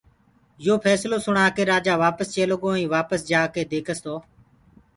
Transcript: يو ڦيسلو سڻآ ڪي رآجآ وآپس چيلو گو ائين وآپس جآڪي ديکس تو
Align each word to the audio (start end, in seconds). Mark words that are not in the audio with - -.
يو 0.65 0.73
ڦيسلو 0.83 1.17
سڻآ 1.25 1.45
ڪي 1.55 1.63
رآجآ 1.71 1.93
وآپس 2.03 2.27
چيلو 2.35 2.55
گو 2.61 2.69
ائين 2.75 2.89
وآپس 2.93 3.19
جآڪي 3.29 3.63
ديکس 3.71 3.97
تو 4.03 4.15